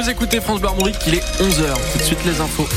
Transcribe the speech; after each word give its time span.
Vous 0.00 0.08
écoutez 0.08 0.40
France 0.40 0.60
Bleu 0.60 0.70
il 1.08 1.14
est 1.16 1.42
11h. 1.42 1.74
Tout 1.92 1.98
de 1.98 2.02
suite 2.04 2.24
les 2.24 2.40
infos. 2.40 2.68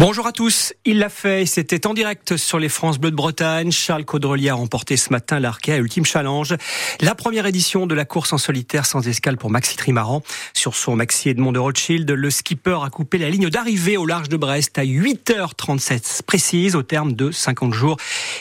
Bonjour 0.00 0.28
à 0.28 0.32
tous, 0.32 0.74
il 0.84 1.00
l'a 1.00 1.08
fait, 1.08 1.44
c'était 1.44 1.84
en 1.84 1.92
direct 1.92 2.36
sur 2.36 2.60
les 2.60 2.68
France 2.68 3.00
Bleu 3.00 3.10
de 3.10 3.16
Bretagne. 3.16 3.72
Charles 3.72 4.04
Caudrelier 4.04 4.48
a 4.48 4.54
remporté 4.54 4.96
ce 4.96 5.10
matin 5.10 5.40
l'Arkea 5.40 5.78
Ultime 5.78 6.06
Challenge, 6.06 6.54
la 7.00 7.16
première 7.16 7.46
édition 7.46 7.84
de 7.84 7.96
la 7.96 8.04
course 8.04 8.32
en 8.32 8.38
solitaire 8.38 8.86
sans 8.86 9.08
escale 9.08 9.36
pour 9.36 9.50
Maxi 9.50 9.76
Trimaran. 9.76 10.22
Sur 10.54 10.76
son 10.76 10.94
Maxi 10.94 11.30
Edmond 11.30 11.50
de 11.50 11.58
Rothschild, 11.58 12.08
le 12.08 12.30
skipper 12.30 12.78
a 12.84 12.90
coupé 12.90 13.18
la 13.18 13.28
ligne 13.28 13.50
d'arrivée 13.50 13.96
au 13.96 14.06
large 14.06 14.28
de 14.28 14.36
Brest 14.36 14.78
à 14.78 14.84
8h37 14.84 16.22
précise 16.22 16.76
au 16.76 16.84
terme 16.84 17.14
de 17.14 17.32
50 17.32 17.74
jours 17.74 17.96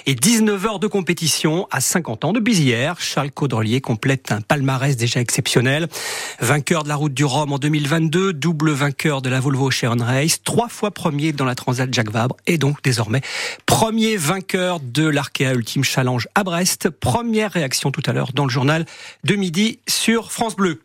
et 0.06 0.14
19 0.14 0.64
heures 0.64 0.80
de 0.80 0.86
compétition 0.86 1.68
à 1.72 1.82
50 1.82 2.26
ans 2.26 2.34
de 2.34 2.40
Bizière. 2.40 3.02
Charles 3.02 3.32
Caudrelier 3.32 3.82
complète 3.82 4.32
un 4.32 4.42
palmarès 4.42 4.96
déjà 4.96 5.22
exceptionnel. 5.22 5.88
Vainqueur 6.40 6.84
de 6.84 6.90
la 6.90 6.96
route 6.96 7.16
du 7.16 7.26
Rhum 7.26 7.52
en 7.52 7.58
2022, 7.58 8.34
double 8.34 8.74
vainqueur 8.74 9.24
de 9.24 9.30
la 9.32 9.40
Volvo 9.40 9.72
Sharon 9.72 10.04
Race, 10.06 10.44
trois 10.44 10.70
fois 10.70 10.92
premier 10.92 11.32
dans 11.32 11.47
la 11.48 11.56
Transat 11.56 11.94
Jacques 11.94 12.12
Vabre 12.12 12.38
et 12.46 12.58
donc 12.58 12.82
désormais 12.84 13.22
premier 13.66 14.18
vainqueur 14.18 14.80
de 14.80 15.08
l'Arkea 15.08 15.54
Ultime 15.54 15.84
Challenge 15.84 16.28
à 16.36 16.44
Brest. 16.44 16.90
Première 16.90 17.52
réaction 17.52 17.92
tout 17.92 18.04
à 18.06 18.14
l'heure 18.14 18.32
dans 18.34 18.46
le 18.46 18.52
journal 18.52 18.86
de 19.24 19.36
midi 19.36 19.80
sur 19.88 20.32
France 20.32 20.56
Bleu. 20.56 20.82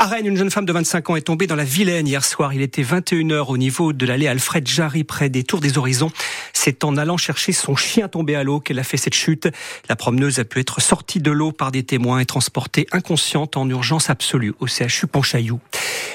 À 0.00 0.06
Rennes, 0.06 0.26
une 0.26 0.36
jeune 0.36 0.50
femme 0.52 0.64
de 0.64 0.72
25 0.72 1.10
ans 1.10 1.16
est 1.16 1.22
tombée 1.22 1.48
dans 1.48 1.56
la 1.56 1.64
Vilaine 1.64 2.06
hier 2.06 2.24
soir. 2.24 2.54
Il 2.54 2.62
était 2.62 2.84
21h 2.84 3.46
au 3.48 3.56
niveau 3.58 3.92
de 3.92 4.06
l'allée 4.06 4.28
Alfred 4.28 4.64
Jarry 4.64 5.02
près 5.02 5.28
des 5.28 5.42
Tours 5.42 5.58
des 5.58 5.76
Horizons. 5.76 6.12
C'est 6.52 6.84
en 6.84 6.96
allant 6.96 7.16
chercher 7.16 7.50
son 7.50 7.74
chien 7.74 8.06
tombé 8.06 8.36
à 8.36 8.44
l'eau 8.44 8.60
qu'elle 8.60 8.78
a 8.78 8.84
fait 8.84 8.96
cette 8.96 9.14
chute. 9.14 9.48
La 9.88 9.96
promeneuse 9.96 10.38
a 10.38 10.44
pu 10.44 10.60
être 10.60 10.80
sortie 10.80 11.18
de 11.18 11.32
l'eau 11.32 11.50
par 11.50 11.72
des 11.72 11.82
témoins 11.82 12.20
et 12.20 12.26
transportée 12.26 12.86
inconsciente 12.92 13.56
en 13.56 13.68
urgence 13.68 14.08
absolue 14.08 14.54
au 14.60 14.68
CHU 14.68 15.08
Pontchaillou. 15.08 15.58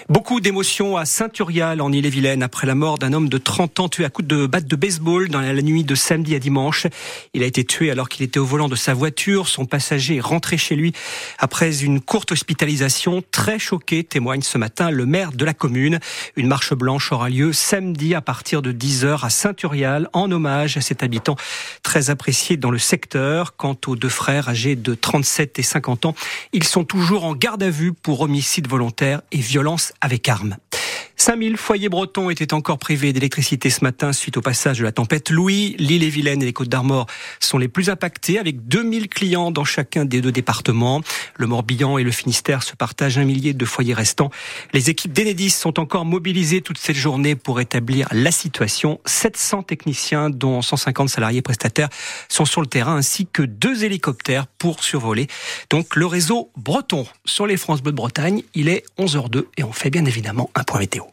Beaucoup 0.09 0.41
d'émotions 0.41 0.97
à 0.97 1.05
Saint-Urial 1.05 1.79
en 1.79 1.89
Ille-et-Vilaine 1.93 2.43
après 2.43 2.67
la 2.67 2.75
mort 2.75 2.97
d'un 2.97 3.13
homme 3.13 3.29
de 3.29 3.37
30 3.37 3.79
ans 3.79 3.87
tué 3.87 4.03
à 4.03 4.09
coups 4.09 4.27
de 4.27 4.47
batte 4.47 4.65
de 4.65 4.75
baseball 4.75 5.29
dans 5.29 5.39
la 5.39 5.53
nuit 5.61 5.85
de 5.85 5.95
samedi 5.95 6.35
à 6.35 6.39
dimanche. 6.39 6.87
Il 7.33 7.41
a 7.41 7.45
été 7.45 7.63
tué 7.63 7.89
alors 7.89 8.09
qu'il 8.09 8.25
était 8.25 8.39
au 8.39 8.45
volant 8.45 8.67
de 8.67 8.75
sa 8.75 8.93
voiture. 8.93 9.47
Son 9.47 9.65
passager 9.65 10.17
est 10.17 10.21
rentré 10.21 10.57
chez 10.57 10.75
lui 10.75 10.91
après 11.39 11.85
une 11.85 12.01
courte 12.01 12.33
hospitalisation. 12.33 13.23
Très 13.31 13.59
choqué, 13.59 14.03
témoigne 14.03 14.41
ce 14.41 14.57
matin 14.57 14.91
le 14.91 15.05
maire 15.05 15.31
de 15.31 15.45
la 15.45 15.53
commune. 15.53 15.99
Une 16.35 16.47
marche 16.47 16.73
blanche 16.73 17.13
aura 17.13 17.29
lieu 17.29 17.53
samedi 17.53 18.13
à 18.13 18.19
partir 18.19 18.61
de 18.61 18.73
10h 18.73 19.25
à 19.25 19.29
Saint-Urial 19.29 20.09
en 20.11 20.29
hommage 20.31 20.75
à 20.75 20.81
cet 20.81 21.01
habitant 21.01 21.37
très 21.81 22.09
apprécié 22.09 22.57
dans 22.57 22.71
le 22.71 22.79
secteur. 22.79 23.55
Quant 23.55 23.77
aux 23.87 23.95
deux 23.95 24.09
frères 24.09 24.49
âgés 24.49 24.75
de 24.75 24.95
37 24.95 25.59
et 25.59 25.63
50 25.63 26.07
ans, 26.07 26.15
ils 26.51 26.65
sont 26.65 26.83
toujours 26.83 27.23
en 27.23 27.35
garde 27.35 27.63
à 27.63 27.69
vue 27.69 27.93
pour 27.93 28.19
homicide 28.19 28.67
volontaire 28.67 29.21
et 29.31 29.37
violence 29.37 29.93
avec 30.03 30.27
armes. 30.27 30.57
5000 31.15 31.57
foyers 31.57 31.89
bretons 31.89 32.29
étaient 32.29 32.53
encore 32.53 32.77
privés 32.77 33.13
d'électricité 33.13 33.69
ce 33.69 33.83
matin 33.83 34.13
suite 34.13 34.37
au 34.37 34.41
passage 34.41 34.79
de 34.79 34.83
la 34.83 34.91
tempête 34.91 35.29
Louis. 35.29 35.75
L'île 35.79 36.03
et 36.03 36.09
Vilaine 36.09 36.41
et 36.41 36.45
les 36.45 36.53
Côtes 36.53 36.69
d'Armor 36.69 37.05
sont 37.39 37.57
les 37.57 37.67
plus 37.67 37.89
impactés 37.89 38.39
avec 38.39 38.67
2000 38.67 39.07
clients 39.07 39.51
dans 39.51 39.63
chacun 39.63 40.05
des 40.05 40.21
deux 40.21 40.31
départements. 40.31 41.01
Le 41.37 41.47
Morbihan 41.47 41.97
et 41.97 42.03
le 42.03 42.11
Finistère 42.11 42.63
se 42.63 42.75
partagent 42.75 43.17
un 43.17 43.25
millier 43.25 43.53
de 43.53 43.65
foyers 43.65 43.93
restants. 43.93 44.31
Les 44.73 44.89
équipes 44.89 45.13
d'Enedis 45.13 45.51
sont 45.51 45.79
encore 45.79 46.03
mobilisées 46.03 46.61
toute 46.61 46.77
cette 46.77 46.95
journée 46.95 47.35
pour 47.35 47.61
établir 47.61 48.07
la 48.11 48.31
situation. 48.31 48.99
700 49.05 49.63
techniciens, 49.63 50.29
dont 50.29 50.61
150 50.61 51.09
salariés 51.09 51.41
prestataires, 51.41 51.89
sont 52.27 52.45
sur 52.45 52.61
le 52.61 52.67
terrain 52.67 52.95
ainsi 52.95 53.27
que 53.31 53.43
deux 53.43 53.83
hélicoptères 53.83 54.47
pour 54.47 54.83
survoler. 54.83 55.27
Donc 55.69 55.95
le 55.95 56.05
réseau 56.05 56.51
breton 56.57 57.05
sur 57.25 57.47
les 57.47 57.57
France 57.57 57.81
Bleu 57.81 57.91
Bretagne, 57.91 58.43
il 58.55 58.67
est 58.67 58.83
11h02 58.97 59.45
et 59.57 59.63
on 59.63 59.71
fait 59.71 59.89
bien 59.89 60.05
évidemment 60.05 60.49
un 60.55 60.63
point 60.63 60.79
météo. 60.79 61.12